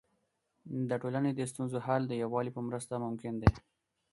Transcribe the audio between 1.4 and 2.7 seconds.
ستونزو حل د یووالي په